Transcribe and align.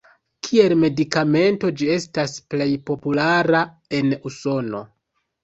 Kiel 0.45 0.73
medikamento 0.83 1.71
ĝi 1.81 1.89
estas 1.97 2.33
plej 2.55 2.67
populara 2.89 3.63
en 4.01 4.11
Usono. 4.33 4.83